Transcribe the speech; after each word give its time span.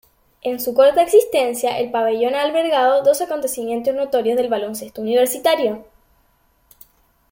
En 0.41 0.59
su 0.59 0.73
corta 0.73 1.03
existencia, 1.03 1.77
el 1.77 1.91
pabellón 1.91 2.33
ha 2.33 2.41
albergado 2.41 3.03
dos 3.03 3.21
acontecimientos 3.21 3.93
notorios 3.93 4.35
de 4.35 4.47
baloncesto 4.47 5.03
universitario. 5.03 5.85